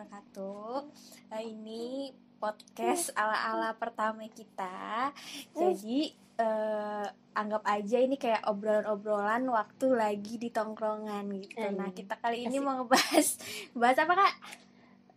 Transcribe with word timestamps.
wabarakatuh. 0.00 0.80
Nah, 1.28 1.42
ini 1.44 2.08
podcast 2.40 3.12
ala-ala 3.12 3.76
pertama 3.76 4.24
kita. 4.32 5.12
Jadi 5.52 6.16
eh, 6.40 7.06
anggap 7.36 7.60
aja 7.68 8.00
ini 8.00 8.16
kayak 8.16 8.48
obrolan-obrolan 8.48 9.44
waktu 9.52 9.92
lagi 9.92 10.40
di 10.40 10.48
tongkrongan 10.48 11.28
gitu. 11.36 11.60
Hmm. 11.60 11.76
Nah, 11.76 11.92
kita 11.92 12.16
kali 12.16 12.48
ini 12.48 12.56
Asik. 12.56 12.64
mau 12.64 12.80
ngebahas 12.80 13.28
bahas 13.76 13.98
apa 14.00 14.14
kak? 14.16 14.34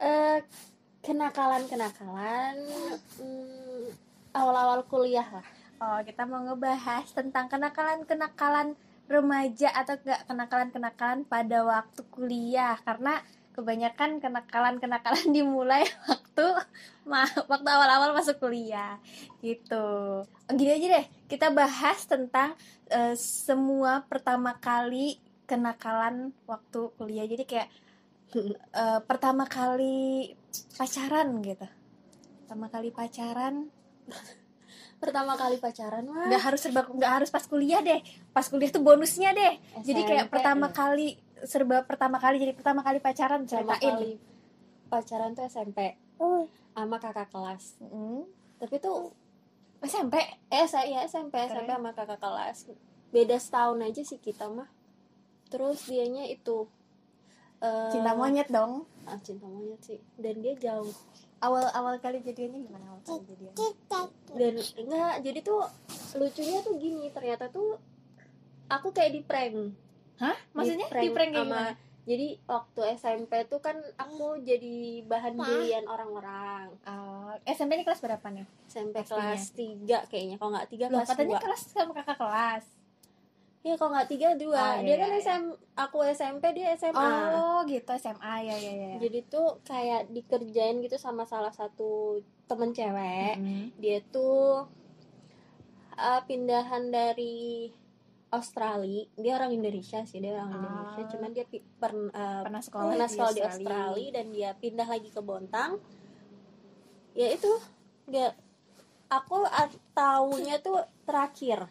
eh 0.03 0.39
kenakalan 0.99 1.63
kenakalan 1.69 2.59
hmm, 3.21 3.87
awal-awal 4.35 4.83
kuliah 4.83 5.23
lah 5.31 5.47
Oh, 5.83 5.99
kita 5.99 6.23
mau 6.23 6.39
ngebahas 6.43 7.11
tentang 7.11 7.51
kenakalan-kenakalan 7.51 8.79
remaja 9.11 9.67
atau 9.75 9.99
enggak 9.99 10.23
kenakalan-kenakalan 10.31 11.27
pada 11.27 11.59
waktu 11.67 12.01
kuliah 12.07 12.79
karena 12.87 13.19
kebanyakan 13.53 14.17
kenakalan-kenakalan 14.17 15.29
dimulai 15.35 15.85
waktu 16.09 16.45
waktu 17.47 17.69
awal-awal 17.69 18.11
masuk 18.17 18.41
kuliah 18.41 18.97
gitu. 19.39 19.85
Gini 20.49 20.71
aja 20.73 20.87
deh, 20.99 21.05
kita 21.29 21.53
bahas 21.53 22.03
tentang 22.09 22.57
eh, 22.89 23.15
semua 23.15 24.03
pertama 24.09 24.57
kali 24.57 25.21
kenakalan 25.45 26.33
waktu 26.49 26.89
kuliah. 26.97 27.29
Jadi 27.29 27.43
kayak 27.45 27.69
eh, 28.81 28.99
pertama 29.05 29.45
kali 29.45 30.33
pacaran 30.75 31.39
gitu. 31.45 31.67
Pertama 32.43 32.67
kali 32.73 32.89
pacaran 32.89 33.69
pertama 35.03 35.35
kali 35.35 35.59
pacaran 35.59 36.07
mah 36.07 36.31
nggak 36.31 36.43
harus 36.47 36.63
serba 36.63 36.87
nggak 36.87 37.11
harus 37.11 37.27
pas 37.27 37.43
kuliah 37.43 37.83
deh 37.83 37.99
pas 38.31 38.47
kuliah 38.47 38.71
tuh 38.71 38.79
bonusnya 38.79 39.35
deh 39.35 39.53
jadi 39.83 40.01
kayak 40.07 40.25
SMP, 40.31 40.33
pertama 40.39 40.71
kali 40.71 41.19
serba 41.43 41.83
pertama 41.83 42.17
kali 42.19 42.39
jadi 42.39 42.53
pertama 42.55 42.81
kali 42.81 43.03
pacaran 43.03 43.43
pertama 43.43 43.75
ceritain 43.75 43.95
kali. 43.95 44.11
pacaran 44.87 45.31
tuh 45.35 45.45
SMP 45.47 45.99
sama 46.73 46.97
kakak 46.97 47.29
kelas. 47.29 47.77
Mm. 47.79 48.25
tapi 48.57 48.79
tuh 48.79 49.13
SMP 49.83 50.15
eh 50.47 50.65
saya 50.65 50.87
ya 50.87 50.99
SMP 51.03 51.35
SMP 51.43 51.67
Keren. 51.67 51.75
sama 51.75 51.91
kakak 51.91 52.19
kelas. 52.23 52.57
Beda 53.11 53.35
setahun 53.35 53.77
aja 53.83 54.01
sih 54.01 54.17
kita 54.17 54.47
mah. 54.47 54.71
Terus 55.51 55.85
dianya 55.85 56.25
itu 56.31 56.65
eh, 57.59 57.91
cinta 57.91 58.15
monyet 58.15 58.47
dong. 58.47 58.87
Ah, 59.03 59.19
cinta 59.19 59.45
monyet 59.45 59.83
sih. 59.83 59.99
Dan 60.15 60.39
dia 60.39 60.55
jauh. 60.55 60.89
Awal 61.43 61.67
awal 61.75 61.99
kali 61.99 62.23
jadiannya 62.23 62.63
gimana? 62.63 62.95
Awal 62.95 63.01
kali 63.03 63.21
jadiannya? 63.27 63.69
Dan 64.33 64.53
enggak 64.87 65.13
jadi 65.19 65.39
tuh 65.43 65.61
lucunya 66.15 66.57
tuh 66.63 66.73
gini. 66.79 67.11
Ternyata 67.11 67.51
tuh 67.51 67.75
aku 68.71 68.95
kayak 68.95 69.19
di 69.19 69.21
prank 69.21 69.82
hah? 70.21 70.37
Maksudnya 70.53 70.87
di 70.87 70.91
prank 70.91 71.13
prank 71.13 71.31
kayak 71.31 71.45
sama- 71.47 71.57
gimana? 71.69 71.73
jadi 72.03 72.27
waktu 72.43 72.81
SMP 72.99 73.31
tuh 73.47 73.63
kan 73.63 73.79
aku 73.95 74.35
jadi 74.43 75.07
bahan 75.07 75.39
bulian 75.39 75.87
orang-orang. 75.87 76.67
Oh, 76.83 77.31
SMP 77.47 77.79
ini 77.79 77.87
kelas 77.87 78.03
berapa 78.03 78.27
nih? 78.27 78.43
SMP 78.67 78.99
Pastinya. 78.99 79.31
kelas 79.31 79.45
3 79.55 80.11
kayaknya 80.11 80.35
kalau 80.35 80.51
nggak 80.51 80.67
tiga 80.67 80.85
Loh, 80.91 80.99
kelas 80.99 81.09
katanya 81.15 81.39
2 81.39 81.45
kelas 81.47 81.61
sama 81.71 81.91
kakak 81.95 82.17
kelas. 82.19 82.65
Ya 83.63 83.79
kalau 83.79 83.95
nggak 83.95 84.09
tiga 84.11 84.35
dua. 84.35 84.59
Oh, 84.59 84.75
iya, 84.75 84.83
dia 84.83 84.95
kan 84.99 85.07
iya, 85.07 85.15
iya. 85.15 85.23
SM 85.23 85.43
aku 85.79 85.97
SMP 86.11 86.43
dia 86.51 86.75
SMA 86.75 86.99
oh 87.31 87.63
gitu 87.63 87.95
SMA 87.95 88.35
ya 88.43 88.55
ya 88.59 88.73
ya. 88.75 88.93
Jadi 88.99 89.19
tuh 89.31 89.63
kayak 89.63 90.11
dikerjain 90.11 90.83
gitu 90.83 90.99
sama 90.99 91.23
salah 91.23 91.55
satu 91.55 92.19
temen 92.43 92.75
cewek. 92.75 93.39
Mm. 93.39 93.71
dia 93.79 94.03
tuh 94.11 94.67
uh, 95.95 96.21
pindahan 96.27 96.91
dari 96.91 97.71
Australia. 98.33 99.05
Dia 99.13 99.37
orang 99.37 99.53
Indonesia 99.53 100.01
sih 100.03 100.17
dia 100.17 100.33
orang 100.33 100.49
Ah. 100.49 100.57
Indonesia 100.57 101.03
cuman 101.07 101.29
dia 101.31 101.45
uh, 101.45 102.41
pernah 102.41 102.59
sekolah 102.59 102.91
pernah 102.91 103.07
sekolah 103.07 103.31
di 103.31 103.41
Australia. 103.41 104.09
Dan 104.11 104.25
dia 104.33 104.49
pindah 104.53 104.87
lagi 104.89 105.07
ke 105.07 105.21
Bontang. 105.21 105.77
Ya 107.13 107.29
itu 107.29 107.51
dia 108.09 108.33
aku 109.07 109.45
taunya 109.93 110.57
tuh 110.57 110.81
terakhir. 111.05 111.69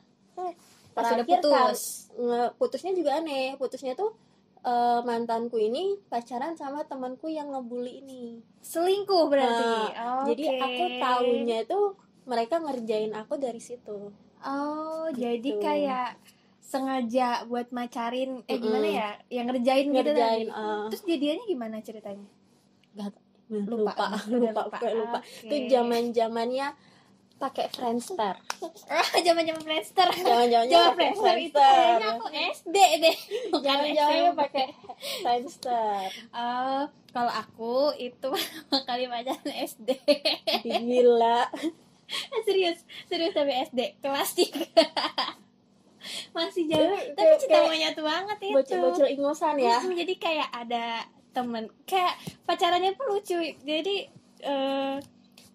Pas 0.93 1.03
udah 1.09 1.25
Terakhir 1.25 1.41
kan, 1.43 1.73
putus. 1.73 1.81
nge- 2.15 2.53
putusnya 2.56 2.93
juga 2.93 3.19
aneh. 3.19 3.56
Putusnya 3.56 3.93
tuh 3.93 4.15
uh, 4.62 5.03
mantanku 5.03 5.59
ini 5.59 5.99
pacaran 6.06 6.55
sama 6.55 6.87
temanku 6.87 7.27
yang 7.27 7.50
ngebully 7.50 8.00
ini. 8.00 8.39
Selingkuh 8.62 9.27
berarti? 9.27 9.67
Nah, 9.99 10.23
jadi 10.23 10.44
Oke. 10.47 10.61
aku 10.61 10.84
taunya 11.00 11.59
itu 11.65 11.81
mereka 12.23 12.62
ngerjain 12.62 13.11
aku 13.12 13.34
dari 13.34 13.59
situ. 13.59 14.15
Oh, 14.43 15.06
Gitu. 15.11 15.23
jadi 15.23 15.50
kayak 15.59 16.09
sengaja 16.72 17.44
buat 17.44 17.69
macarin 17.69 18.41
eh 18.47 18.56
gimana 18.56 18.88
ya? 18.88 19.10
Yang 19.28 19.47
ngerjain, 19.53 19.87
gitu 19.87 19.93
ngerjain 20.09 20.47
tadi. 20.49 20.56
uh, 20.56 20.88
Terus 20.88 21.03
jadiannya 21.05 21.44
gimana 21.47 21.77
ceritanya? 21.78 22.28
Gak 22.94 23.12
Lupa. 23.53 23.93
lupa 23.93 24.06
lupa 24.33 24.33
lupa. 24.33 24.62
lupa, 24.65 24.88
lupa. 24.88 25.19
Oke. 25.21 25.44
itu 25.44 25.56
zaman 25.69 26.03
zamannya 26.11 26.72
pakai 27.37 27.66
Friendster 27.69 28.38
Ah, 28.87 29.09
zaman-zaman 29.19 29.61
Friendster. 29.61 30.09
zaman 30.09 30.47
zamannya 30.47 30.71
Zaman 30.71 30.87
pakai 30.87 30.97
Friendster 30.97 31.37
itu 31.37 31.59
kayaknya 31.59 32.09
aku 32.15 32.27
SD 32.55 32.77
deh. 33.03 33.16
Bukan 33.50 33.66
zaman 33.66 33.88
zamannya 33.93 34.22
SMP. 34.25 34.41
pakai 34.41 34.66
Friendster 35.21 36.09
Oh, 36.32 36.82
kalau 37.11 37.32
aku 37.34 37.75
itu 37.99 38.28
pertama 38.31 38.78
kali 38.87 39.05
pacaran 39.05 39.53
SD. 39.61 39.88
gila 40.65 41.44
serius, 42.47 42.78
serius 43.05 43.32
tapi 43.32 43.53
SD 43.61 44.00
kelas 44.00 44.31
3. 44.32 45.52
Masih 46.37 46.69
jauh. 46.69 46.95
Itu 46.95 47.17
Tapi 47.17 47.45
kayak 47.49 47.65
monyet 47.71 47.97
banget 47.99 48.39
itu. 48.43 48.55
bocil-bocil 48.55 49.07
ingusan 49.13 49.55
ya. 49.59 49.79
Jadi 49.81 50.15
kayak 50.19 50.49
ada 50.51 51.07
temen. 51.33 51.69
Kayak 51.89 52.15
pacarannya 52.45 52.93
pun 52.95 53.07
lucu. 53.15 53.39
Jadi 53.65 53.97
eh 54.43 54.97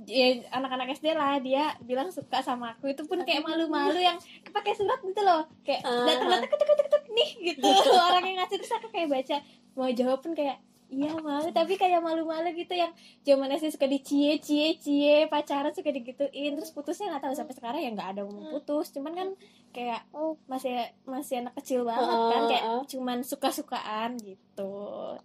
ya, 0.05 0.27
anak-anak 0.53 0.93
SD 0.93 1.17
lah 1.17 1.41
dia 1.41 1.73
bilang 1.83 2.09
suka 2.13 2.39
sama 2.39 2.77
aku. 2.77 2.93
Itu 2.93 3.03
pun 3.09 3.21
kayak 3.25 3.43
malu-malu 3.43 3.97
yang 3.97 4.17
pakai 4.53 4.73
surat 4.77 5.01
gitu 5.01 5.21
loh. 5.25 5.45
Kayak 5.65 5.83
datang 5.83 6.29
datang 6.29 6.49
ketuk 6.49 6.67
ketuk 6.69 6.85
ketuk 6.89 7.03
nih 7.13 7.29
gitu. 7.53 7.65
Orang 8.09 8.23
yang 8.23 8.37
ngasih 8.43 8.57
terus 8.61 8.73
aku 8.77 8.87
kayak 8.93 9.09
baca. 9.09 9.37
Mau 9.77 9.89
jawab 9.93 10.19
pun 10.21 10.33
kayak 10.33 10.57
iya 10.87 11.11
mau 11.19 11.43
tapi 11.51 11.75
kayak 11.75 11.99
malu-malu 11.99 12.55
gitu 12.55 12.71
yang 12.71 12.95
zaman 13.27 13.51
SD 13.51 13.75
suka 13.75 13.91
dicie 13.91 14.39
cie 14.39 14.79
cie 14.79 15.27
pacaran 15.27 15.75
suka 15.75 15.91
digituin. 15.91 16.55
Terus 16.55 16.71
putusnya 16.71 17.11
nggak 17.11 17.23
tahu 17.27 17.33
sampai 17.35 17.55
sekarang 17.59 17.81
ya 17.83 17.89
nggak 17.91 18.09
ada 18.15 18.21
mau 18.23 18.55
putus. 18.55 18.95
Cuman 18.95 19.13
kan 19.13 19.29
kayak 19.75 20.07
oh 20.15 20.39
masih 20.47 20.87
masih 21.03 21.43
anak 21.43 21.59
kecil 21.59 21.83
banget 21.83 22.07
kan. 22.07 22.41
Ah, 22.41 22.47
kayak 22.47 22.63
ah. 22.63 22.83
cuman 22.87 23.17
suka-sukaan 23.27 24.15
gitu. 24.23 24.73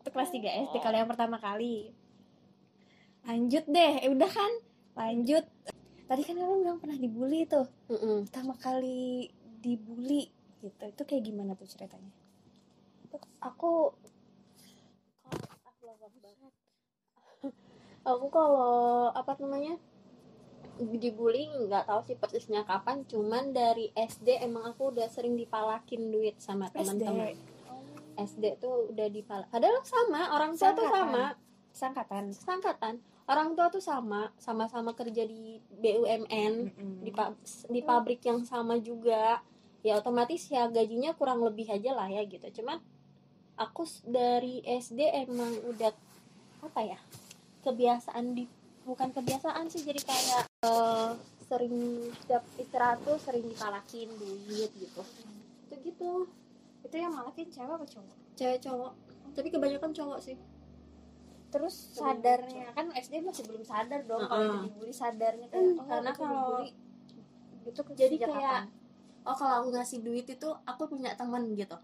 Itu 0.03 0.09
kelas 0.11 0.31
3 0.35 0.67
SD 0.71 0.75
kalau 0.83 0.97
yang 0.99 1.11
pertama 1.11 1.39
kali. 1.39 1.95
Lanjut 3.23 3.65
deh. 3.71 3.93
Eh, 4.03 4.11
udah 4.11 4.31
kan? 4.31 4.53
Lanjut. 4.99 5.47
Tadi 6.11 6.23
kan 6.27 6.35
kamu 6.37 6.55
bilang 6.67 6.79
pernah 6.83 6.99
dibully 6.99 7.47
tuh. 7.47 7.71
Mm-mm. 7.87 8.27
pertama 8.27 8.59
kali 8.59 9.31
dibully 9.63 10.27
gitu. 10.59 10.85
Itu 10.91 11.03
kayak 11.07 11.23
gimana 11.23 11.55
tuh 11.55 11.71
ceritanya? 11.71 12.11
Aku 13.39 13.95
aku 18.05 18.27
kalau 18.29 18.75
apa 19.11 19.39
namanya 19.39 19.79
dibully 20.79 21.47
nggak 21.47 21.87
tahu 21.87 22.01
sih 22.03 22.17
persisnya 22.17 22.65
kapan. 22.65 23.05
Cuman 23.05 23.53
dari 23.53 23.93
SD 23.93 24.41
emang 24.41 24.67
aku 24.67 24.91
udah 24.91 25.07
sering 25.07 25.37
dipalakin 25.37 26.11
duit 26.11 26.37
sama 26.39 26.67
teman-teman. 26.73 27.37
SD 28.15 28.45
tuh 28.59 28.93
udah 28.93 29.09
dipalak 29.09 29.49
padahal 29.49 29.81
sama 29.83 30.33
orang 30.33 30.53
tua 30.53 30.75
tuh 30.75 30.89
sama. 30.91 31.25
Sangkatan. 31.73 32.25
Sangkatan. 32.31 32.95
Orang 33.25 33.55
tua 33.55 33.71
tuh 33.71 33.81
sama 33.81 34.29
sama-sama 34.37 34.93
kerja 34.93 35.23
di 35.23 35.57
BUMN 35.73 36.53
di 37.01 37.11
pa- 37.11 37.33
di 37.67 37.81
pabrik 37.81 38.21
yang 38.23 38.43
sama 38.43 38.77
juga. 38.79 39.41
Ya 39.81 39.97
otomatis 39.97 40.47
ya 40.47 40.69
gajinya 40.69 41.11
kurang 41.13 41.41
lebih 41.41 41.67
aja 41.67 41.91
lah 41.93 42.07
ya 42.07 42.23
gitu. 42.23 42.61
Cuman 42.61 42.79
aku 43.57 43.83
dari 44.05 44.61
SD 44.61 44.99
emang 45.25 45.55
udah 45.65 45.91
apa 46.61 46.81
ya 46.85 46.99
kebiasaan 47.63 48.35
di 48.35 48.45
bukan 48.83 49.11
kebiasaan 49.11 49.67
sih 49.67 49.81
jadi 49.81 50.01
kayak 50.01 50.45
eh, 50.61 51.11
sering 51.45 51.77
setiap 52.17 52.43
istirahat 52.57 52.99
tuh 53.01 53.17
sering 53.19 53.47
dipalakin 53.47 54.09
duit 54.13 54.71
gitu. 54.73 55.03
Itu 55.67 55.75
gitu. 55.81 56.11
Itu 56.83 56.95
yang 56.95 57.13
malakin 57.13 57.47
cewek 57.47 57.73
apa 57.73 57.87
cowok? 57.87 58.17
Cewek 58.35 58.59
cowok. 58.61 58.93
Tapi 59.33 59.49
kebanyakan 59.49 59.91
cowok 59.93 60.19
sih. 60.21 60.37
Terus 61.49 61.75
sadarnya 61.93 62.73
kan 62.73 62.89
SD 62.91 63.21
masih 63.21 63.45
belum 63.45 63.63
sadar 63.63 64.03
dong 64.03 64.25
kalau 64.25 64.41
Uh-uh. 64.43 64.57
itu 64.57 64.67
dibully 64.67 64.93
sadarnya 64.93 65.47
kayak 65.47 65.63
Hmm, 65.63 65.77
oh, 65.77 65.85
karena 65.87 66.11
kalau- 66.11 66.65
dibully. 66.65 66.71
itu 67.63 67.81
jadi 67.95 68.17
kayak 68.19 68.59
kapan? 68.67 68.81
oh 69.23 69.37
kalau 69.37 69.55
aku 69.61 69.69
ngasih 69.71 69.99
duit 70.01 70.27
itu 70.27 70.49
aku 70.67 70.83
punya 70.89 71.15
teman 71.15 71.47
gitu 71.53 71.77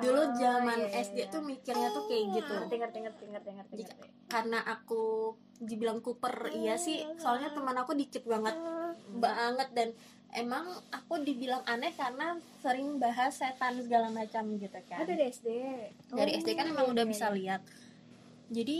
dulu 0.00 0.22
Ah, 0.24 0.32
zaman 0.32 0.78
iya, 0.80 0.88
iya, 0.88 1.04
SD 1.04 1.18
iya. 1.20 1.28
tuh 1.28 1.42
mikirnya 1.44 1.88
tuh 1.92 2.08
kayak 2.08 2.24
gitu. 2.32 2.52
ngerti 2.56 2.76
ngerti 2.80 2.98
ngerti 3.04 3.24
ngerti 3.28 3.50
ngerti 3.52 3.74
karena 4.32 4.58
aku 4.64 5.36
dibilang 5.60 6.00
Cooper 6.00 6.48
iya 6.56 6.80
sih. 6.80 7.04
Soalnya 7.20 7.52
teman 7.52 7.76
aku 7.76 7.92
dikit 7.92 8.24
banget 8.24 8.56
banget. 9.20 9.68
Dan 9.76 9.88
emang 10.32 10.64
aku 10.88 11.20
dibilang 11.20 11.60
aneh 11.68 11.92
karena 11.92 12.40
sering 12.64 12.96
bahas 12.96 13.36
setan 13.36 13.76
segala 13.84 14.08
macam 14.08 14.56
gitu 14.56 14.80
kan. 14.88 15.04
Oh, 15.04 15.06
dari 15.06 15.28
SD. 15.28 15.48
dari 16.08 16.30
Oh, 16.32 16.38
SD 16.40 16.48
kan 16.56 16.66
emang 16.72 16.88
iya, 16.88 16.92
udah 16.96 17.04
iya, 17.04 17.12
bisa 17.12 17.26
iya. 17.28 17.36
lihat. 17.36 17.62
Jadi 18.48 18.78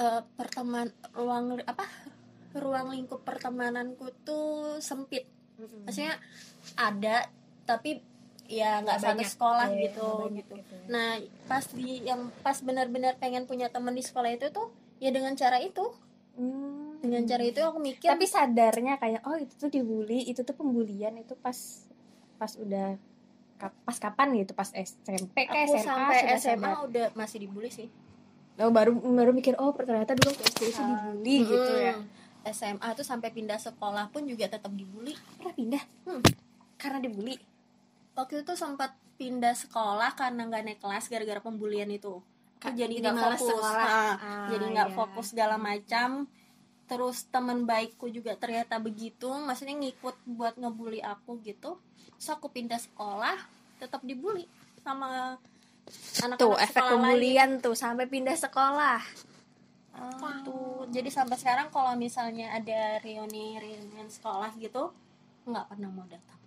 eh, 0.00 0.22
perteman 0.40 0.88
ruang 1.12 1.60
apa? 1.68 1.84
Ruang 2.56 2.96
lingkup 2.96 3.20
pertemananku 3.28 4.08
tuh 4.24 4.80
sempit. 4.80 5.28
Maksudnya 5.84 6.16
ada 6.80 7.28
tapi 7.68 8.00
ya 8.52 8.80
nggak 8.80 8.98
satu 8.98 9.24
sekolah 9.24 9.66
Iya, 9.66 9.80
gitu 9.82 10.08
gitu 10.30 10.52
gitu 10.54 10.74
ya. 10.74 10.84
nah 10.86 11.08
pas 11.46 11.64
di 11.66 12.04
yang 12.04 12.20
pas 12.38 12.60
benar-benar 12.60 13.16
pengen 13.16 13.44
punya 13.44 13.66
teman 13.66 13.92
di 13.92 14.00
sekolah 14.00 14.28
itu 14.30 14.48
tuh 14.48 14.68
ya 14.98 15.08
dengan 15.08 15.32
cara 15.32 15.56
itu 15.58 15.88
Hmm. 16.32 16.96
dengan 16.98 17.24
cara 17.26 17.40
itu 17.42 17.60
aku 17.60 17.76
mikir 17.78 18.08
tapi 18.08 18.24
sadarnya 18.24 18.96
kayak 18.96 19.20
oh 19.22 19.36
itu 19.36 19.52
tuh 19.54 19.68
dibully 19.68 20.24
itu 20.24 20.40
tuh 20.40 20.52
pembulian 20.52 21.12
itu 21.14 21.32
pas 21.34 21.56
pas 22.34 22.48
udah 22.54 22.96
pas 23.58 23.94
kapan 23.94 24.32
gitu 24.36 24.52
pas 24.52 24.64
SMP 24.70 25.44
ke 25.44 25.52
aku 25.52 25.76
SMA 25.76 25.84
sampai 25.84 26.16
sudah 26.18 26.32
SMA 26.34 26.56
sadar. 26.66 26.76
udah 26.82 27.06
masih 27.12 27.38
dibully 27.38 27.68
sih 27.68 27.88
oh, 28.56 28.70
baru 28.70 28.90
baru 28.96 29.30
mikir 29.30 29.54
oh 29.56 29.70
ternyata 29.72 30.12
dulu 30.14 30.32
SD 30.32 30.62
itu 30.66 30.80
dibully 30.82 31.36
gitu 31.42 31.72
ya 31.78 31.94
Mm. 31.94 32.08
SMA 32.48 32.88
tuh 32.92 33.04
sampai 33.04 33.30
pindah 33.30 33.54
sekolah 33.56 34.08
pun 34.08 34.24
juga 34.24 34.48
tetap 34.48 34.72
dibully 34.72 35.12
pernah 35.36 35.52
pindah 35.52 35.84
Hmm. 36.02 36.24
karena 36.74 36.98
dibully 36.98 37.36
waktu 38.12 38.44
itu 38.44 38.52
sempat 38.54 38.92
pindah 39.16 39.54
sekolah 39.54 40.18
karena 40.18 40.48
nggak 40.48 40.62
naik 40.66 40.80
kelas 40.82 41.06
gara-gara 41.06 41.40
pembulian 41.40 41.88
itu. 41.88 42.20
Jadi 42.62 43.02
nggak 43.02 43.16
fokus. 43.18 43.48
sekolah. 43.50 43.74
Nah, 43.74 44.14
Ah, 44.18 44.48
jadi 44.54 44.64
nggak 44.70 44.88
iya. 44.92 44.96
fokus 44.96 45.26
segala 45.34 45.56
macam. 45.58 46.26
Terus 46.86 47.24
teman 47.32 47.64
baikku 47.64 48.10
juga 48.12 48.36
ternyata 48.36 48.76
begitu 48.76 49.30
maksudnya 49.30 49.74
ngikut 49.78 50.16
buat 50.28 50.54
ngebully 50.58 51.00
aku 51.02 51.40
gitu. 51.42 51.80
Terus 52.18 52.28
aku 52.30 52.52
pindah 52.52 52.78
sekolah 52.78 53.34
tetap 53.80 54.04
dibully 54.06 54.46
sama 54.82 55.38
anak-anak 56.22 56.38
tuh 56.38 56.54
efek 56.58 56.78
sekolah 56.78 56.90
lain. 56.90 57.02
pembulian 57.02 57.50
tuh 57.58 57.74
sampai 57.74 58.06
pindah 58.06 58.36
sekolah. 58.38 59.00
Tuh 60.46 60.86
jadi 60.90 61.08
sampai 61.10 61.36
sekarang 61.38 61.68
kalau 61.70 61.94
misalnya 61.98 62.52
ada 62.54 62.98
reuni 63.02 63.58
reunian 63.58 64.06
sekolah 64.10 64.54
gitu 64.58 64.90
nggak 65.42 65.66
pernah 65.74 65.90
mau 65.90 66.06
datang 66.06 66.41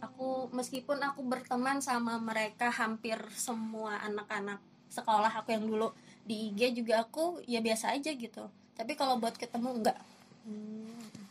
aku 0.00 0.50
meskipun 0.54 1.00
aku 1.02 1.20
berteman 1.24 1.82
sama 1.82 2.16
mereka 2.20 2.70
hampir 2.70 3.16
semua 3.34 4.00
anak-anak 4.04 4.60
sekolah 4.90 5.30
aku 5.30 5.54
yang 5.54 5.64
dulu 5.64 5.94
di 6.26 6.50
IG 6.50 6.82
juga 6.82 7.02
aku 7.06 7.42
ya 7.46 7.62
biasa 7.62 7.94
aja 7.94 8.10
gitu. 8.14 8.46
Tapi 8.74 8.92
kalau 8.98 9.18
buat 9.18 9.34
ketemu 9.34 9.82
enggak. 9.82 9.98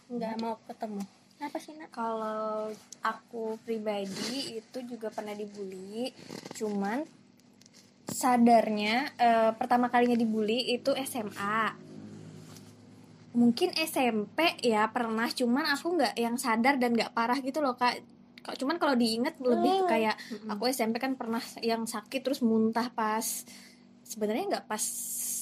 Nggak 0.09 0.33
mau 0.41 0.57
ketemu. 0.65 1.01
Apa 1.39 1.57
sih 1.59 1.71
nak? 1.79 1.91
Kalau 1.95 2.71
aku 2.99 3.55
pribadi 3.63 4.59
itu 4.59 4.77
juga 4.83 5.07
pernah 5.11 5.31
dibully. 5.31 6.11
Cuman 6.55 7.03
sadarnya 8.09 9.13
eh, 9.15 9.51
pertama 9.55 9.87
kalinya 9.87 10.17
dibully 10.17 10.73
itu 10.75 10.91
SMA 11.05 11.88
mungkin 13.29 13.69
SMP 13.77 14.57
ya 14.65 14.89
pernah 14.89 15.29
cuman 15.29 15.65
aku 15.77 16.01
nggak 16.01 16.13
yang 16.17 16.35
sadar 16.35 16.81
dan 16.81 16.97
nggak 16.97 17.13
parah 17.13 17.37
gitu 17.39 17.61
loh 17.61 17.77
kak. 17.77 18.01
Cuman 18.57 18.81
kalau 18.81 18.97
diinget 18.97 19.37
lebih 19.37 19.85
Oh. 19.85 19.87
kayak 19.87 20.17
aku 20.49 20.71
SMP 20.71 20.97
kan 20.97 21.13
pernah 21.13 21.43
yang 21.61 21.85
sakit 21.85 22.25
terus 22.25 22.41
muntah 22.41 22.89
pas 22.89 23.45
sebenarnya 24.01 24.57
nggak 24.57 24.65
pas 24.65 24.83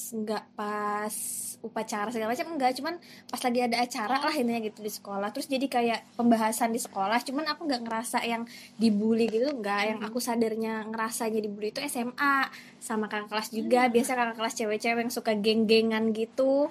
nggak 0.07 0.43
pas 0.55 1.15
upacara 1.57 2.13
segala 2.13 2.31
macam 2.37 2.53
enggak 2.53 2.77
cuman 2.77 2.95
pas 3.27 3.41
lagi 3.41 3.59
ada 3.65 3.81
acara 3.81 4.21
lah 4.21 4.35
intinya 4.35 4.61
gitu 4.61 4.79
di 4.83 4.91
sekolah. 4.91 5.31
Terus 5.33 5.47
jadi 5.47 5.67
kayak 5.67 5.99
pembahasan 6.19 6.75
di 6.75 6.79
sekolah 6.79 7.17
cuman 7.23 7.45
aku 7.49 7.65
nggak 7.65 7.81
ngerasa 7.87 8.21
yang 8.27 8.43
dibully 8.75 9.31
gitu 9.31 9.47
enggak 9.51 9.95
yang 9.95 9.99
aku 10.03 10.19
sadarnya 10.19 10.83
ngerasanya 10.91 11.39
dibully 11.39 11.71
itu 11.71 11.79
SMA 11.87 12.51
sama 12.83 13.07
kakak 13.07 13.31
kelas 13.31 13.49
juga. 13.55 13.87
Biasa 13.87 14.11
kakak 14.13 14.35
kelas 14.37 14.53
cewek-cewek 14.59 15.01
yang 15.07 15.13
suka 15.13 15.31
geng-gengan 15.33 16.11
gitu 16.11 16.69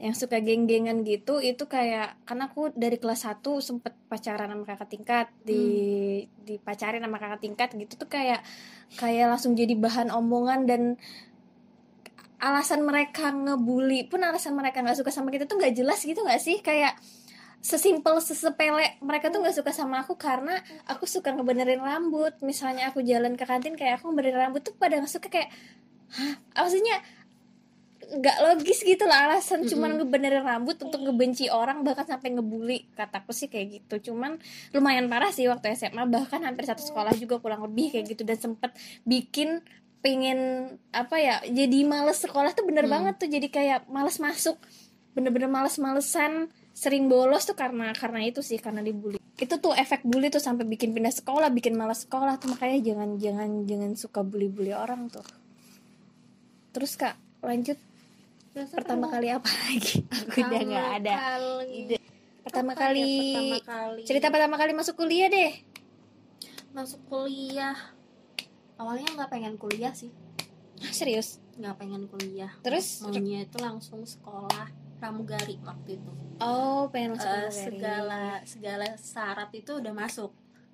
yang 0.00 0.14
suka 0.16 0.42
geng-gengan 0.42 1.04
gitu 1.06 1.38
itu 1.38 1.64
kayak 1.70 2.18
karena 2.26 2.50
aku 2.50 2.72
dari 2.74 2.96
kelas 2.98 3.28
1 3.28 3.42
sempet 3.62 3.94
pacaran 4.10 4.50
sama 4.50 4.64
kakak 4.64 4.88
tingkat 4.90 5.26
di 5.44 5.64
dipacarin 6.42 7.04
sama 7.04 7.18
kakak 7.22 7.40
tingkat 7.44 7.68
gitu 7.76 7.94
tuh 7.96 8.10
kayak 8.10 8.40
kayak 8.96 9.32
langsung 9.32 9.56
jadi 9.56 9.72
bahan 9.78 10.12
omongan 10.12 10.68
dan 10.68 10.82
alasan 12.42 12.82
mereka 12.82 13.30
ngebully 13.30 14.10
pun 14.10 14.18
alasan 14.26 14.58
mereka 14.58 14.82
nggak 14.82 14.98
suka 14.98 15.14
sama 15.14 15.30
kita 15.30 15.46
tuh 15.46 15.62
nggak 15.62 15.78
jelas 15.78 16.02
gitu 16.02 16.26
nggak 16.26 16.42
sih? 16.42 16.58
Kayak 16.58 16.98
sesimpel 17.62 18.18
sesepele 18.18 18.98
mereka 18.98 19.30
tuh 19.30 19.38
nggak 19.38 19.54
suka 19.54 19.70
sama 19.70 20.02
aku 20.02 20.18
karena 20.18 20.58
aku 20.90 21.06
suka 21.06 21.30
ngebenerin 21.30 21.78
rambut. 21.78 22.34
Misalnya 22.42 22.90
aku 22.90 22.98
jalan 23.06 23.38
ke 23.38 23.46
kantin 23.46 23.78
kayak 23.78 24.02
aku 24.02 24.10
ngebenerin 24.10 24.50
rambut 24.50 24.66
tuh 24.66 24.74
pada 24.74 24.98
nggak 24.98 25.12
suka 25.14 25.30
kayak 25.30 25.54
hah? 26.18 26.34
Maksudnya 26.66 26.98
nggak 28.02 28.36
logis 28.42 28.82
gitu 28.82 29.06
lah 29.06 29.30
alasan 29.30 29.62
cuman 29.64 29.94
ngebenerin 29.96 30.42
rambut 30.42 30.76
untuk 30.82 31.00
ngebenci 31.00 31.48
orang 31.48 31.86
bahkan 31.86 32.04
sampai 32.04 32.34
ngebully. 32.34 32.90
Kataku 32.98 33.30
sih 33.30 33.46
kayak 33.46 33.82
gitu. 33.82 34.12
Cuman 34.12 34.42
lumayan 34.74 35.06
parah 35.06 35.30
sih 35.30 35.46
waktu 35.46 35.72
SMA 35.78 36.02
bahkan 36.10 36.42
hampir 36.42 36.66
satu 36.66 36.82
sekolah 36.82 37.14
juga 37.14 37.38
kurang 37.38 37.62
lebih 37.62 37.94
kayak 37.94 38.12
gitu. 38.12 38.22
Dan 38.26 38.38
sempet 38.38 38.74
bikin 39.06 39.62
pengen 40.02 40.66
apa 40.90 41.14
ya 41.22 41.38
jadi 41.46 41.86
males 41.86 42.18
sekolah 42.18 42.50
tuh 42.58 42.66
bener 42.66 42.90
Hmm. 42.90 42.94
banget 42.98 43.14
tuh. 43.22 43.28
Jadi 43.30 43.48
kayak 43.48 43.86
males 43.86 44.18
masuk 44.18 44.58
bener-bener 45.12 45.44
males-malesan 45.46 46.48
sering 46.72 47.04
bolos 47.04 47.44
tuh 47.44 47.52
karena 47.52 47.92
karena 47.92 48.24
itu 48.24 48.40
sih 48.40 48.56
karena 48.56 48.80
dibully. 48.80 49.20
Itu 49.36 49.60
tuh 49.60 49.76
efek 49.76 50.08
bully 50.08 50.32
tuh 50.32 50.40
sampai 50.40 50.64
bikin 50.64 50.96
pindah 50.96 51.12
sekolah 51.12 51.52
bikin 51.52 51.76
malas 51.76 52.08
sekolah 52.08 52.40
tuh. 52.40 52.56
Makanya 52.56 52.80
jangan 52.80 53.08
jangan 53.20 53.50
jangan 53.68 53.90
suka 53.92 54.24
bully-bully 54.24 54.72
orang 54.72 55.12
tuh. 55.12 55.24
Terus 56.72 56.96
kak 56.96 57.14
lanjut 57.44 57.76
pertama 58.52 59.06
kali 59.08 59.28
apa 59.28 59.48
lagi? 59.48 60.04
Aku 60.28 60.38
udah 60.38 60.60
nggak 60.62 60.88
ada. 61.00 61.14
ide. 61.64 61.96
Pertama 62.42 62.72
Apa 62.72 62.80
ya 62.80 62.86
kali. 62.90 63.10
pertama 63.32 63.58
kali? 63.64 64.02
Cerita 64.02 64.26
pertama 64.28 64.56
kali 64.56 64.72
masuk 64.72 64.94
kuliah 64.96 65.28
deh. 65.28 65.52
Masuk 66.72 67.00
kuliah. 67.06 67.76
Awalnya 68.76 69.08
nggak 69.14 69.30
pengen 69.30 69.54
kuliah 69.56 69.94
sih. 69.94 70.10
Ah, 70.82 70.90
serius? 70.90 71.38
Nggak 71.54 71.78
pengen 71.78 72.10
kuliah. 72.10 72.50
Terus? 72.60 73.00
Maunya 73.00 73.46
itu 73.46 73.56
langsung 73.56 74.02
sekolah 74.02 74.68
pramugari 74.98 75.56
waktu 75.62 75.96
itu. 75.96 76.10
Oh 76.38 76.90
pengen 76.90 77.14
masuk 77.14 77.24
Eh, 77.24 77.30
pramugari. 77.30 77.54
segala 77.54 78.20
segala 78.42 78.86
syarat 78.96 79.50
itu 79.54 79.72
udah 79.78 79.92
masuk 79.92 80.30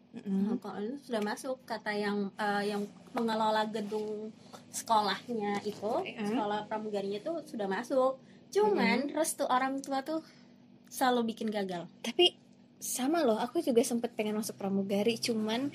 Nah, 0.08 0.56
kalau 0.58 0.80
itu 0.80 0.96
sudah 1.04 1.20
masuk 1.20 1.62
kata 1.62 1.92
yang 1.92 2.32
eh, 2.34 2.72
yang 2.72 2.82
mengelola 3.12 3.68
gedung 3.68 4.32
sekolahnya 4.72 5.60
itu 5.62 5.92
Mm. 6.02 6.32
sekolah 6.32 6.64
pramugarinya 6.64 7.20
itu 7.20 7.32
sudah 7.44 7.68
masuk 7.68 8.16
cuman 8.48 9.12
restu 9.12 9.44
orang 9.44 9.78
tua 9.78 10.00
tuh 10.00 10.24
selalu 10.88 11.36
bikin 11.36 11.52
gagal 11.52 11.84
tapi 12.00 12.34
sama 12.80 13.20
loh 13.20 13.36
aku 13.36 13.60
juga 13.60 13.84
sempet 13.84 14.16
pengen 14.16 14.40
masuk 14.40 14.56
pramugari 14.56 15.20
cuman 15.20 15.68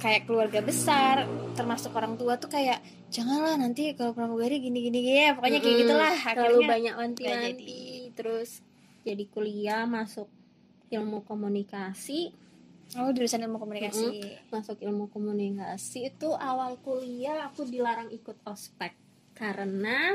kayak 0.00 0.24
keluarga 0.24 0.64
besar 0.64 1.28
termasuk 1.52 1.92
orang 1.92 2.16
tua 2.16 2.40
tuh 2.40 2.48
kayak 2.48 2.80
janganlah 3.12 3.54
nanti 3.54 3.92
kalau 3.92 4.16
pramugari 4.16 4.58
gini 4.58 4.80
gini 4.80 5.00
ya 5.04 5.36
pokoknya 5.36 5.60
kayak 5.60 5.70
Mm-mm. 5.70 5.82
gitulah 5.84 6.14
terlalu 6.32 6.60
banyak 6.64 6.94
wanti-wanti 6.96 7.52
jadi. 7.52 7.84
terus 8.16 8.50
jadi 9.04 9.24
kuliah 9.28 9.84
masuk 9.84 10.26
ilmu 10.88 11.20
komunikasi 11.22 12.32
oh 12.96 13.10
jurusan 13.12 13.44
ilmu 13.44 13.58
komunikasi. 13.60 14.38
Masuk 14.52 14.78
ilmu 14.84 15.08
komunikasi 15.10 16.12
itu 16.12 16.32
awal 16.34 16.76
kuliah 16.80 17.48
aku 17.48 17.64
dilarang 17.66 18.08
ikut 18.12 18.40
ospek. 18.44 18.92
Karena 19.34 20.14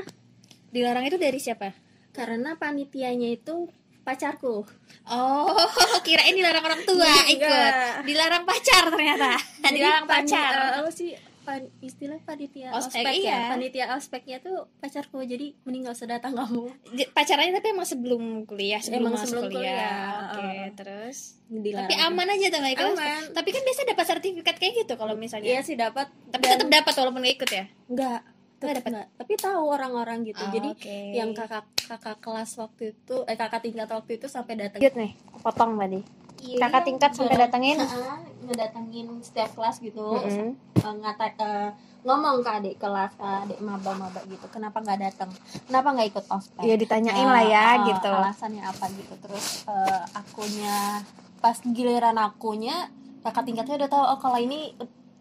dilarang 0.69 1.05
itu 1.09 1.17
dari 1.19 1.39
siapa? 1.41 1.89
karena 2.19 2.57
panitianya 2.57 3.31
itu 3.31 3.69
pacarku. 4.03 4.65
Oh 5.07 5.55
kirain 6.05 6.33
dilarang 6.33 6.65
orang 6.65 6.81
tua 6.83 7.05
Enggak. 7.05 7.25
ikut. 7.31 7.73
Dilarang 8.09 8.43
pacar 8.43 8.83
ternyata. 8.91 9.31
Jadi 9.61 9.79
dilarang 9.79 10.05
pacar. 10.09 10.51
apa 10.83 10.91
sih 10.91 11.13
pan- 11.49 11.73
istilah 11.79 12.21
panitia 12.21 12.69
Ospek, 12.71 13.01
ospek, 13.01 13.13
iya. 13.17 13.33
ya 13.35 13.49
panitia 13.49 13.85
ospeknya 13.91 14.37
tuh 14.39 14.69
pacarku 14.77 15.17
jadi 15.19 15.57
mending 15.59 15.81
gak 15.83 15.97
usah 15.97 16.05
datang 16.07 16.33
kamu 16.35 16.69
pacarannya 17.09 17.53
tapi 17.55 17.67
emang 17.69 17.83
sebelum 17.83 18.21
kuliah 18.43 18.77
sebelum 18.77 19.09
Emang 19.09 19.17
sebelum 19.17 19.43
kuliah, 19.47 19.73
kuliah. 19.73 20.13
oke 20.27 20.39
Heeh. 20.39 20.67
terus 20.73 21.17
Dilarang. 21.47 21.81
tapi 21.83 21.95
aman 21.97 22.27
aja 22.29 22.45
tuh 22.47 22.59
nggak 22.59 22.73
ikut 22.75 22.85
Aman. 22.91 23.21
tapi 23.33 23.49
kan 23.49 23.61
biasa 23.63 23.81
dapat 23.83 24.05
sertifikat 24.07 24.55
kayak 24.55 24.73
gitu 24.77 24.93
kalau 24.93 25.15
misalnya 25.15 25.49
iya 25.49 25.61
sih 25.61 25.73
dapat 25.73 26.05
tapi 26.29 26.43
Dan- 26.43 26.51
tetap 26.55 26.69
dapat 26.71 26.93
walaupun 26.95 27.19
nggak 27.19 27.35
ikut 27.35 27.49
ya 27.51 27.65
enggak 27.87 28.21
Nggak 28.21 28.61
tetap 28.61 28.75
dapat. 28.75 28.89
enggak 28.91 29.07
tapi 29.15 29.33
tahu 29.35 29.63
orang-orang 29.65 30.17
gitu 30.23 30.37
Oh, 30.37 30.51
jadi 30.51 30.69
oke. 30.69 30.97
yang 31.15 31.29
kakak 31.31 31.65
kakak 31.81 32.17
kelas 32.19 32.51
waktu 32.55 32.93
itu 32.93 33.15
eh 33.23 33.33
kakak 33.33 33.61
tingkat 33.61 33.87
waktu 33.87 34.11
itu 34.13 34.27
sampai 34.27 34.53
datang 34.55 34.77
nih 34.77 35.11
potong 35.39 35.73
tadi 35.75 36.01
Iya, 36.39 36.55
kakak 36.61 36.83
tingkat 36.85 37.11
sampai 37.11 37.33
nggak- 37.33 37.43
datengin 37.45 37.77
Heeh, 37.77 38.17
ngedatengin 38.45 39.07
setiap 39.19 39.51
kelas 39.53 39.75
gitu 39.77 39.99
Mm-mm. 40.13 40.55
Eh, 40.79 40.95
ngata 40.95 41.25
eh, 41.35 41.69
ngomong 41.99 42.39
ke 42.39 42.49
adik 42.49 42.75
kelas 42.79 43.11
ke 43.13 43.27
adik 43.43 43.59
maba-maba 43.59 44.23
gitu 44.25 44.47
kenapa 44.47 44.79
nggak 44.79 44.99
datang? 45.01 45.29
Kenapa 45.67 45.87
nggak 45.91 46.07
ikut 46.09 46.25
ospek? 46.27 46.63
Ya 46.63 46.75
ditanyain 46.75 47.19
Eh, 47.19 47.27
lah 47.27 47.43
ya 47.43 47.67
eh, 47.75 47.91
gitu. 47.91 48.11
alasannya 48.11 48.63
apa 48.63 48.85
gitu. 48.89 49.13
Terus 49.19 49.67
eh, 49.67 50.01
akunya 50.15 51.03
pas 51.39 51.55
giliran 51.59 52.15
akunya 52.15 52.87
kakak 53.19 53.43
tingkatnya 53.43 53.75
udah 53.77 53.89
tahu 53.89 54.03
oh 54.05 54.17
kalau 54.17 54.39
ini 54.39 54.71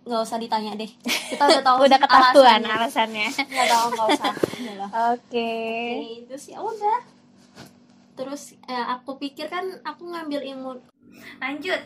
nggak 0.07 0.23
usah 0.23 0.39
ditanya 0.39 0.73
deh. 0.73 0.89
Kita 0.89 1.43
udah 1.45 1.63
tahu 1.63 1.77
udah 1.91 1.99
ketahuan 1.99 2.63
alasannya. 2.63 3.29
nggak 3.53 3.69
tahu 3.69 3.87
nggak 3.93 4.09
usah. 4.15 4.33
Oke. 5.13 5.51
Oke, 5.99 6.25
terus 6.31 6.45
ya 6.47 6.63
udah. 6.63 6.99
Terus 8.15 8.43
eh, 8.65 8.87
aku 8.89 9.19
pikir 9.19 9.47
kan 9.47 9.67
aku 9.83 10.07
ngambil 10.07 10.43
ilmu 10.47 10.79
lanjut. 11.39 11.81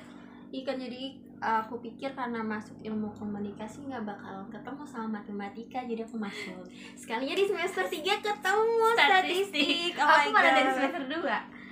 Ikan 0.52 0.76
jadi 0.76 1.02
eh, 1.02 1.12
aku 1.43 1.83
pikir 1.83 2.15
karena 2.15 2.39
masuk 2.39 2.79
ilmu 2.87 3.11
komunikasi 3.19 3.91
nggak 3.91 4.07
bakal 4.07 4.47
ketemu 4.47 4.83
sama 4.87 5.19
matematika 5.19 5.83
jadi 5.83 6.07
aku 6.07 6.17
masuk. 6.17 6.63
Sekalinya 6.95 7.35
di 7.35 7.45
semester 7.51 7.83
3 7.83 7.99
ketemu 8.23 8.87
statistik, 8.95 9.93
Oh 9.99 10.07
my 10.07 10.15
aku 10.23 10.29
malah 10.31 10.53
dari 10.55 10.71
semester 10.71 11.05
2 11.11 11.63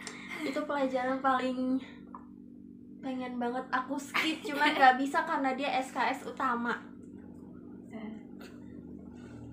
itu 0.40 0.60
pelajaran 0.64 1.20
paling 1.20 1.76
pengen 3.00 3.36
banget 3.40 3.64
aku 3.72 3.96
skip 3.96 4.40
cuman 4.44 4.72
nggak 4.76 4.96
bisa 5.00 5.24
karena 5.24 5.52
dia 5.56 5.70
SKS 5.80 6.28
utama. 6.28 6.76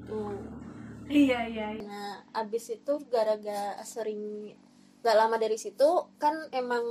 Tuh. 0.08 0.40
Iya 1.08 1.40
iya 1.48 1.68
Nah, 1.84 2.20
abis 2.36 2.80
itu 2.80 2.94
gara-gara 3.08 3.80
sering 3.88 4.52
gak 5.04 5.16
lama 5.16 5.40
dari 5.40 5.56
situ 5.56 5.88
kan 6.20 6.36
emang 6.52 6.84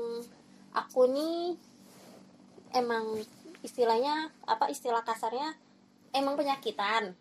aku 0.73 1.05
nih 1.13 1.57
emang 2.75 3.21
istilahnya 3.63 4.31
apa 4.47 4.71
istilah 4.71 5.03
kasarnya 5.03 5.55
emang 6.15 6.35
penyakitan. 6.39 7.15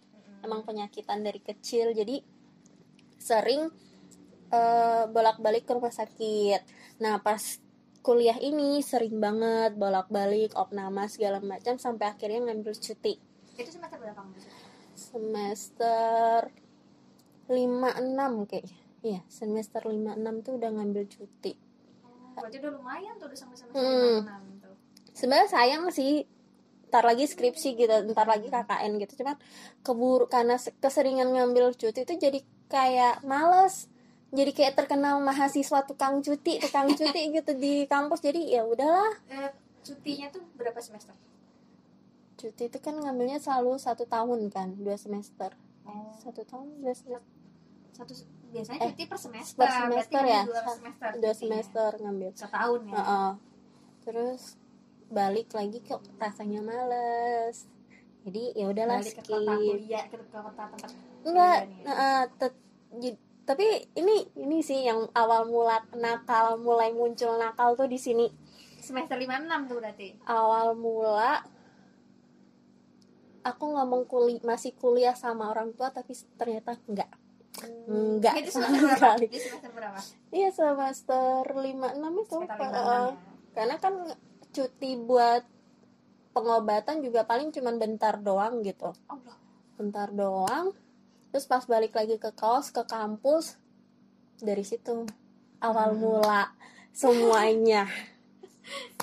Emang 0.45 0.61
penyakitan 0.61 1.25
dari 1.25 1.41
kecil 1.41 1.93
jadi 1.93 2.21
sering 3.17 3.69
eh, 4.53 5.03
bolak-balik 5.09 5.65
ke 5.65 5.73
rumah 5.73 5.93
sakit. 5.93 6.61
Nah 7.01 7.17
pas 7.21 7.41
kuliah 8.05 8.37
ini 8.37 8.85
sering 8.85 9.17
banget 9.17 9.73
bolak-balik 9.73 10.53
opname 10.53 11.09
segala 11.09 11.41
macam 11.41 11.81
sampai 11.81 12.13
akhirnya 12.13 12.45
ngambil 12.45 12.77
cuti. 12.77 13.17
Itu 13.57 13.69
semester 13.73 13.97
berapa 13.97 14.21
semester 14.95 16.49
5-6 17.51 18.49
kayaknya. 18.49 18.79
Iya, 19.05 19.21
semester 19.29 19.85
5-6 19.85 20.41
tuh 20.41 20.53
udah 20.57 20.69
ngambil 20.73 21.03
cuti. 21.05 21.53
Berarti 22.33 22.57
udah 22.57 22.71
lumayan 22.73 23.13
tuh 23.21 23.29
udah 23.29 23.37
sampai 23.37 23.57
semester 23.59 23.79
Hmm. 23.79 24.25
5 24.25 24.25
tuh 24.25 24.54
Sebenarnya 25.15 25.49
sayang 25.49 25.87
sih 25.89 26.27
Ntar 26.85 27.01
lagi 27.01 27.25
skripsi 27.25 27.75
gitu, 27.75 27.91
ntar 28.07 28.23
lagi 28.23 28.47
KKN 28.47 29.01
gitu. 29.01 29.19
Cuman 29.19 29.35
keburu, 29.81 30.29
karena 30.29 30.55
se- 30.55 30.71
keseringan 30.77 31.27
ngambil 31.27 31.73
cuti 31.73 31.99
itu 31.99 32.13
jadi 32.15 32.39
kayak 32.67 33.19
males. 33.21 33.91
Jadi 34.31 34.51
kayak 34.51 34.75
terkenal 34.75 35.19
mahasiswa 35.19 35.83
tukang 35.83 36.19
cuti 36.19 36.55
tukang 36.57 36.87
cuti 36.89 37.19
gitu 37.35 37.51
di 37.53 37.83
kampus. 37.85 38.21
Jadi 38.21 38.47
ya 38.47 38.63
udahlah. 38.63 39.11
Eh, 39.27 39.51
cutinya 39.81 40.29
tuh 40.29 40.39
berapa 40.55 40.79
semester? 40.79 41.11
Cuti 42.35 42.63
itu 42.65 42.77
kan 42.77 42.95
ngambilnya 42.95 43.39
selalu 43.39 43.75
satu 43.75 44.05
tahun 44.05 44.47
kan 44.47 44.75
dua 44.77 44.95
semester. 44.95 45.51
Oh. 45.83 46.15
Satu 46.15 46.43
tahun 46.43 46.79
dua 46.79 46.93
semester. 46.93 47.27
satu 47.91 48.11
biasanya 48.51 48.79
Eh, 48.81 48.89
cuti 48.91 49.03
per 49.05 49.15
semester 49.17 49.57
per 49.57 49.71
semester 49.73 50.19
berarti 50.19 50.31
ya? 50.31 50.41
dua 50.43 50.61
semester 50.69 51.09
dua 51.17 51.33
semester 51.33 51.89
ngambil. 51.97 52.29
Setahun 52.31 52.81
ya? 52.85 52.95
Heeh. 52.95 53.31
terus 54.01 54.41
balik 55.09 55.53
lagi 55.53 55.79
kok 55.81 56.01
rasanya 56.17 56.61
males. 56.61 57.67
Jadi 58.25 58.57
ya 58.57 58.65
udahlah 58.69 58.99
balik 58.99 59.15
ke 59.15 59.21
skip. 59.21 59.33
kota 59.37 59.53
kuliah 59.55 60.05
ke 60.09 60.17
ke 60.17 60.37
kota 60.41 60.63
tempat 60.73 60.89
enggak 61.25 61.59
kuliahnya. 61.69 61.83
heeh, 61.85 62.21
tet- 62.41 62.63
tapi 63.45 63.65
ini 63.93 64.15
ini 64.41 64.57
sih 64.65 64.81
yang 64.81 65.05
awal 65.13 65.45
mula 65.45 65.77
nakal 65.93 66.57
mulai 66.57 66.89
muncul 66.89 67.37
nakal 67.37 67.77
tuh 67.77 67.85
di 67.85 68.01
sini. 68.01 68.25
Semester 68.81 69.17
lima 69.17 69.37
enam 69.37 69.69
tuh 69.69 69.77
berarti? 69.77 70.17
Awal 70.25 70.73
mula 70.73 71.45
aku 73.45 73.65
ngomong 73.77 74.09
kuli 74.09 74.41
masih 74.41 74.73
kuliah 74.73 75.13
sama 75.13 75.53
orang 75.53 75.69
tua 75.77 75.93
tapi 75.93 76.17
ternyata 76.41 76.73
enggak. 76.89 77.09
Enggak. 77.85 78.33
Itu 78.41 78.57
semester 78.57 78.81
berapa? 78.81 79.21
Itu 79.29 79.37
semester 79.37 79.69
berapa? 79.69 79.99
Iya 80.33 80.49
semester 80.49 81.45
lima 81.61 81.93
enam 81.93 82.13
itu 82.19 82.35
sekitar 82.41 82.57
Pak. 82.57 82.65
lima 82.65 82.73
Heeh. 82.73 82.89
enam 82.89 83.05
ya. 83.05 83.15
Karena 83.55 83.75
kan 83.77 83.93
cuti 84.55 84.95
buat 84.97 85.43
pengobatan 86.31 86.99
juga 86.99 87.23
paling 87.23 87.51
cuman 87.51 87.75
bentar 87.75 88.15
doang 88.17 88.59
gitu. 88.61 88.95
Allah. 89.05 89.35
Bentar 89.75 90.09
doang 90.09 90.71
terus 91.29 91.43
pas 91.45 91.63
balik 91.63 91.91
lagi 91.91 92.15
ke 92.15 92.31
kaos 92.31 92.71
ke 92.71 92.79
kampus 92.81 93.59
dari 94.37 94.63
situ 94.63 95.03
awal 95.59 95.91
Hmm. 95.91 95.99
mula 96.01 96.41
semuanya. 96.89 97.83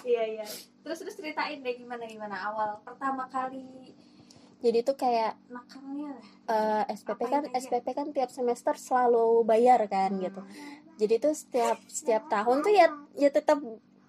Iya 0.02 0.22
iya. 0.32 0.46
Terus 0.82 0.98
terus 0.98 1.14
ceritain 1.14 1.60
deh 1.60 1.78
gimana 1.78 2.02
gimana 2.02 2.34
awal 2.42 2.82
pertama 2.82 3.28
kali 3.28 3.94
jadi 4.58 4.82
tuh 4.82 4.94
kayak 4.96 5.38
nakalnya 5.46 6.10
lah. 6.12 6.26
eh, 6.84 6.94
SPP 6.94 7.20
kan 7.20 7.42
Ngapain 7.42 7.50
aja? 7.52 7.62
SPP 7.62 7.86
kan 7.88 8.06
tiap 8.10 8.30
semester 8.30 8.74
selalu 8.74 9.42
bayar 9.42 9.86
kan 9.86 10.10
gitu. 10.16 10.42
Jadi 10.96 11.14
tuh 11.18 11.30
setiap 11.32 11.78
setiap 11.86 12.26
tahun 12.26 12.62
tuh 12.62 12.72
ya 12.72 12.86
ya 13.16 13.30
tetap 13.30 13.58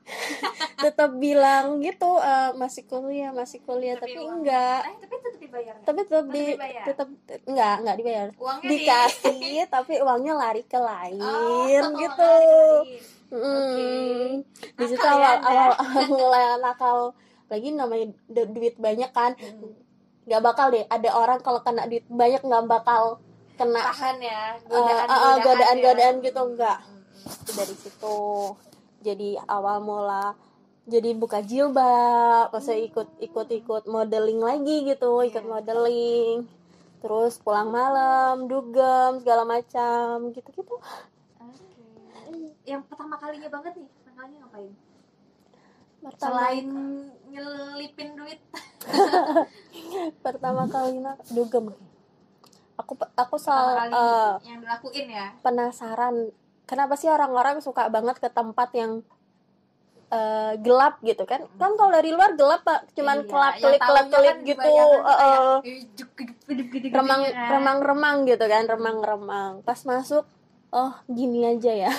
tetap 0.84 1.16
bilang 1.16 1.80
gitu 1.80 2.18
eh, 2.18 2.52
masih 2.54 2.84
kuliah 2.84 3.32
masih 3.32 3.60
kuliah. 3.62 3.96
Tapi 3.96 4.12
tapi 4.12 4.20
uang- 4.20 4.36
enggak. 4.40 4.82
Eh 4.84 4.96
tapi 4.98 5.16
tetap 5.18 5.36
dibayar 5.40 5.74
nggak? 5.74 5.86
tapi 5.86 6.00
tetap 6.04 6.26
di 6.28 6.44
Tetap 6.84 7.08
enggak 7.46 7.76
enggak 7.80 7.96
dibayar. 7.98 8.28
Uangnya 8.36 8.68
dikasih 8.68 9.40
tapi 9.76 9.94
uangnya 9.98 10.34
lari 10.34 10.64
ke 10.64 10.78
lain 10.78 11.22
Oh, 11.22 11.94
gitu. 11.96 12.34
di 14.74 14.86
situ 14.86 15.02
ya, 15.02 15.42
awal, 15.42 15.72
awal 15.74 16.06
mulai 16.08 16.44
nakal. 16.58 16.98
Lagi 17.48 17.70
namanya 17.72 18.06
du- 18.28 18.50
duit 18.50 18.76
banyak 18.78 19.10
kan. 19.10 19.34
Hmm. 19.34 19.74
nggak 20.24 20.40
bakal 20.42 20.72
deh 20.72 20.88
ada 20.88 21.10
orang 21.12 21.36
kalau 21.38 21.60
kena 21.60 21.84
duit 21.84 22.08
banyak 22.08 22.40
nggak 22.40 22.64
bakal 22.64 23.20
kena 23.54 23.76
tahan 23.84 24.16
ya 24.18 24.56
eh, 24.56 24.72
eh, 24.72 25.04
eh, 25.04 25.36
godaan-godaan 25.38 26.16
gitu 26.22 26.42
enggak 26.46 26.80
Hmm. 26.80 27.04
dari 27.52 27.76
situ 27.76 28.16
jadi 29.04 29.44
awal 29.46 29.84
mula 29.84 30.34
jadi 30.84 31.16
buka 31.16 31.40
jilbab 31.44 32.52
masa 32.52 32.76
ikut 32.76 33.08
ikut 33.20 33.48
ikut 33.52 33.84
modeling 33.88 34.40
lagi 34.40 34.88
gitu 34.88 35.24
ikut 35.24 35.44
Iya. 35.44 35.52
modeling. 35.52 36.38
Terus 37.04 37.36
pulang 37.40 37.68
malam 37.68 38.48
dugem 38.48 39.20
segala 39.20 39.44
macam 39.44 40.32
gitu 40.32 40.50
gitu 40.56 40.76
yang 42.64 42.82
pertama 42.88 43.20
kalinya 43.20 43.50
banget 43.52 43.74
nih 43.76 43.90
nakalnya 44.08 44.38
ngapain? 44.44 44.74
Pertama 46.04 46.32
selain 46.32 46.68
nyelipin 47.32 48.10
duit. 48.16 48.40
Pertama 50.26 50.68
kali 50.68 51.00
nak 51.00 51.20
dugem. 51.32 51.72
Aku 52.80 52.94
aku 52.96 53.36
pertama 53.36 53.36
selalu 53.40 53.74
kali 53.80 53.92
eh, 53.94 54.32
yang 54.50 54.60
dilakuin 54.64 55.08
ya? 55.08 55.28
penasaran 55.46 56.16
kenapa 56.74 56.98
sih 56.98 57.06
orang-orang 57.06 57.62
suka 57.62 57.86
banget 57.94 58.18
ke 58.18 58.34
tempat 58.34 58.74
yang 58.74 59.06
eh, 60.10 60.54
gelap 60.58 60.98
gitu 61.06 61.22
kan? 61.30 61.46
Kan 61.62 61.78
kalau 61.78 61.94
dari 61.94 62.10
luar 62.10 62.34
gelap 62.34 62.66
pak. 62.66 62.90
Cuman 62.98 63.22
Iya, 63.22 63.30
kelap 63.30 63.54
kelip 63.62 63.82
kelap 63.86 64.08
kelip 64.10 64.34
kan 64.34 64.38
gitu 64.42 64.70
remang 66.94 67.22
remang 67.30 67.80
remang 67.86 68.18
gitu 68.26 68.46
kan 68.50 68.64
remang 68.66 68.98
remang 69.02 69.52
pas 69.62 69.80
masuk 69.86 70.26
oh 70.74 70.94
gini 71.06 71.46
aja 71.46 71.90
ya. 71.90 71.94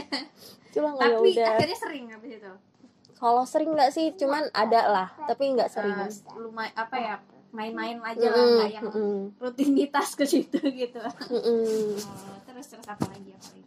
Cuma 0.72 0.96
nggak 0.96 1.08
ya 1.08 1.16
tapi 1.16 1.30
udah. 1.36 1.48
akhirnya 1.52 1.78
sering 1.78 2.04
habis 2.08 2.30
itu? 2.40 2.52
Kalau 3.16 3.44
sering 3.48 3.70
nggak 3.72 3.92
sih 3.92 4.12
cuman 4.16 4.48
ada 4.52 4.80
lah 4.88 5.08
tapi 5.28 5.52
nggak 5.52 5.68
sering. 5.68 5.92
Eh, 5.92 6.12
lumayan 6.40 6.72
apa 6.76 6.96
ya 6.96 7.16
main-main 7.56 7.96
aja 8.04 8.28
lah 8.28 8.44
nggak 8.44 8.70
yang 8.76 8.84
mm-mm, 8.92 9.40
rutinitas 9.40 10.12
ke 10.12 10.28
situ 10.28 10.60
gitu. 10.60 11.00
Oh, 11.00 12.36
terus 12.44 12.66
terus 12.68 12.84
apa 12.84 13.04
lagi 13.08 13.32
apa 13.32 13.48
lagi 13.56 13.65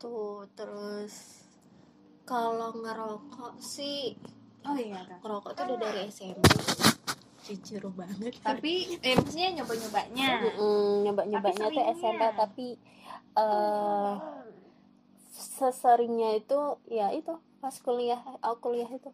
tuh 0.00 0.48
terus 0.56 1.44
kalau 2.24 2.72
ngerokok 2.72 3.60
sih 3.60 4.16
oh 4.64 4.76
iya 4.76 5.04
ada 5.04 5.20
ngerokok 5.20 5.52
tuh 5.52 5.64
udah 5.68 5.78
dari 5.78 6.08
SMP 6.08 6.40
jujur 7.40 7.90
banget. 7.96 8.36
Tapi 8.44 9.00
eh 9.00 9.16
maksudnya 9.16 9.48
nyoba 9.60 9.72
nyobanya 9.74 10.28
nyoba 11.02 11.22
nyobanya 11.26 11.66
tuh 11.72 11.84
SMP 11.96 12.22
tapi 12.36 12.66
eh 13.34 14.14
seseringnya 15.34 16.36
itu 16.36 16.58
ya 16.86 17.10
itu 17.16 17.32
pas 17.58 17.74
kuliah 17.80 18.20
aku 18.44 18.70
kuliah 18.70 18.88
itu. 18.88 19.10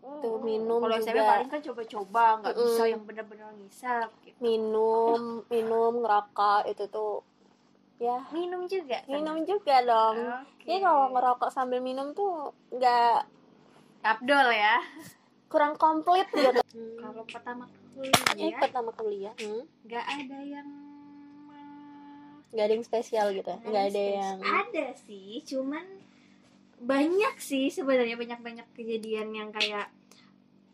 Tuh 0.00 0.36
minum 0.40 0.80
kalau 0.80 0.96
SMP 0.96 1.20
paling 1.20 1.50
kan 1.52 1.60
coba-coba 1.60 2.24
nggak 2.40 2.54
Mm-mm. 2.56 2.66
bisa 2.68 2.82
yang 2.88 3.02
benar-benar 3.04 3.52
ngisap 3.60 4.08
gitu. 4.24 4.38
minum 4.40 5.44
minum 5.52 6.00
ngerokok 6.00 6.72
itu 6.72 6.84
tuh 6.88 7.20
ya 8.00 8.16
minum 8.32 8.64
juga 8.64 9.04
kan? 9.04 9.12
minum 9.12 9.44
juga 9.44 9.76
dong 9.84 10.16
Oke. 10.16 10.64
Ini 10.64 10.80
kalau 10.80 11.12
ngerokok 11.12 11.50
sambil 11.52 11.84
minum 11.84 12.16
tuh 12.16 12.50
nggak 12.72 13.26
Abdol 14.00 14.48
ya 14.50 14.80
kurang 15.50 15.76
komplit 15.76 16.24
gitu. 16.30 16.62
kalau 16.96 17.22
pertama 17.28 17.68
Eh, 18.00 18.08
kuliah 18.08 18.56
pertama 18.56 18.90
kuliah, 18.96 19.34
hmm, 19.36 19.66
nggak 19.84 20.04
ada 20.08 20.38
yang 20.40 20.68
nggak 22.50 22.64
ada 22.64 22.74
yang 22.74 22.86
spesial 22.86 23.26
gitu, 23.30 23.52
nggak 23.62 23.84
ada 23.92 24.02
yang 24.16 24.36
ada 24.40 24.86
sih 25.04 25.42
cuman 25.44 25.84
banyak 26.80 27.34
sih 27.36 27.68
sebenarnya 27.68 28.16
banyak 28.16 28.40
banyak 28.40 28.66
kejadian 28.72 29.36
yang 29.36 29.48
kayak 29.52 29.92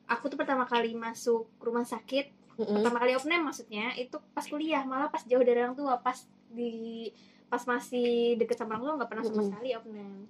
aku 0.06 0.30
tuh 0.30 0.38
pertama 0.38 0.64
kali 0.64 0.94
masuk 0.94 1.50
rumah 1.58 1.82
sakit 1.82 2.30
Mm-mm. 2.56 2.80
pertama 2.80 3.02
kali 3.02 3.18
opname 3.18 3.42
maksudnya 3.42 3.90
itu 3.98 4.16
pas 4.32 4.46
kuliah 4.46 4.86
malah 4.86 5.10
pas 5.10 5.26
jauh 5.26 5.42
dari 5.42 5.60
orang 5.60 5.74
tua 5.74 5.98
pas 5.98 6.16
di 6.50 7.10
pas 7.46 7.62
masih 7.62 8.34
deket 8.36 8.58
sama 8.58 8.74
orang 8.74 8.82
tua 8.82 8.94
nggak 8.98 9.10
pernah 9.10 9.24
sama 9.24 9.34
Mm-mm. 9.38 9.48
sekali 9.50 9.68
opname 9.74 10.26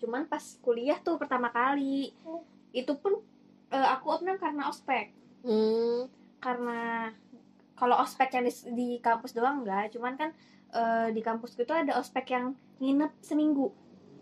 cuman 0.00 0.24
pas 0.24 0.40
kuliah 0.64 0.96
tuh 0.96 1.20
pertama 1.20 1.52
kali. 1.52 2.16
Itu 2.72 2.96
pun 2.96 3.20
eh, 3.68 3.88
aku 3.92 4.16
opname 4.16 4.40
karena 4.40 4.66
ospek. 4.72 5.12
Hmm. 5.40 6.04
karena 6.36 7.08
kalau 7.72 7.96
ospek 8.00 8.28
yang 8.36 8.44
di, 8.44 8.52
di 8.76 8.88
kampus 9.00 9.32
doang 9.32 9.64
enggak 9.64 9.88
cuman 9.92 10.12
kan 10.16 10.30
eh, 10.72 11.08
di 11.16 11.20
kampus 11.24 11.56
itu 11.56 11.72
ada 11.72 11.96
ospek 11.96 12.32
yang 12.32 12.56
nginep 12.80 13.12
seminggu. 13.24 13.72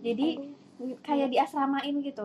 Jadi 0.03 0.55
kayak 1.03 1.35
diasramain 1.35 1.95
gitu 2.03 2.23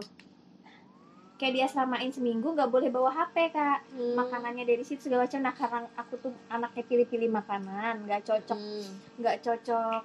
kayak 1.34 1.54
diasramain 1.56 2.08
seminggu 2.08 2.46
nggak 2.48 2.70
boleh 2.70 2.88
bawa 2.88 3.10
HP 3.12 3.52
kak. 3.52 3.80
Hmm. 3.92 4.16
makanannya 4.16 4.64
dari 4.64 4.82
situ 4.82 5.06
segala 5.06 5.26
macam. 5.26 5.40
Nah 5.40 5.54
karena 5.54 5.80
aku 5.96 6.14
tuh 6.20 6.34
anaknya 6.48 6.84
pilih-pilih 6.84 7.30
makanan 7.30 8.04
nggak 8.04 8.22
cocok 8.24 8.56
Hmm. 8.56 8.92
nggak 9.18 9.38
cocok 9.42 10.02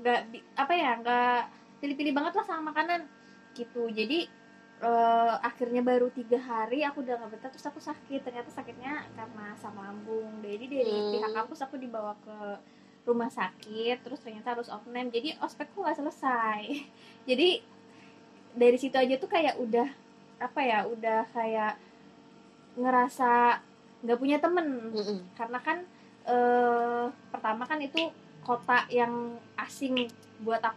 nggak 0.00 0.20
apa 0.54 0.72
ya 0.74 0.90
nggak 0.98 1.40
pilih-pilih 1.78 2.12
banget 2.12 2.32
lah 2.34 2.44
sama 2.44 2.70
makanan. 2.70 3.04
Gitu. 3.52 3.82
Jadi 3.88 4.26
eh, 4.76 5.34
akhirnya 5.40 5.80
baru 5.80 6.10
tiga 6.10 6.36
hari 6.36 6.82
aku 6.82 7.00
udah 7.00 7.14
nggak 7.16 7.30
betah 7.32 7.50
terus 7.50 7.64
aku 7.64 7.78
sakit. 7.78 8.20
Ternyata 8.20 8.50
sakitnya 8.50 9.06
karena 9.14 9.54
asam 9.54 9.72
lambung. 9.72 10.40
Jadi 10.40 10.64
dari 10.66 10.90
Hmm. 10.90 11.12
pihak 11.14 11.32
kampus 11.32 11.60
aku 11.60 11.76
dibawa 11.76 12.16
ke 12.18 12.36
rumah 13.04 13.28
sakit 13.28 14.00
terus 14.00 14.16
ternyata 14.18 14.56
harus 14.56 14.66
opname 14.66 15.12
jadi 15.12 15.36
ospekku 15.38 15.78
nggak 15.78 16.00
selesai. 16.00 16.62
Jadi 17.28 17.60
dari 18.54 18.76
situ 18.76 18.96
aja 18.96 19.14
tuh 19.14 19.28
kayak 19.28 19.60
udah 19.60 19.84
apa 20.44 20.60
ya 20.60 20.84
udah 20.84 21.24
kayak 21.32 21.80
ngerasa 22.76 23.60
nggak 24.04 24.20
punya 24.20 24.36
temen 24.40 24.92
Mm-mm. 24.92 25.18
karena 25.36 25.58
kan 25.60 25.78
eh 26.24 27.04
pertama 27.28 27.68
kan 27.68 27.80
itu 27.84 28.08
kota 28.40 28.88
yang 28.88 29.36
asing 29.60 30.08
buat 30.40 30.60
aku 30.60 30.72